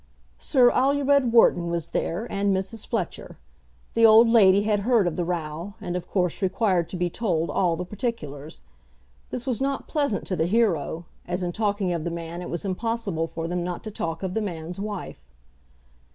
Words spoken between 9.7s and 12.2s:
pleasant to the hero, as in talking of the